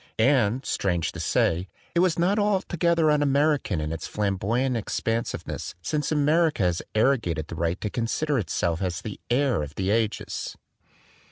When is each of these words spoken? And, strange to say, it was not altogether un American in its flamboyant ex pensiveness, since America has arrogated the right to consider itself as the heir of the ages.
And, 0.17 0.65
strange 0.65 1.11
to 1.11 1.19
say, 1.19 1.67
it 1.93 1.99
was 1.99 2.17
not 2.17 2.39
altogether 2.39 3.11
un 3.11 3.21
American 3.21 3.79
in 3.79 3.91
its 3.91 4.07
flamboyant 4.07 4.75
ex 4.75 4.99
pensiveness, 4.99 5.75
since 5.83 6.11
America 6.11 6.63
has 6.63 6.81
arrogated 6.95 7.49
the 7.49 7.55
right 7.55 7.79
to 7.81 7.89
consider 7.91 8.39
itself 8.39 8.81
as 8.81 9.01
the 9.03 9.19
heir 9.29 9.61
of 9.61 9.75
the 9.75 9.91
ages. 9.91 10.57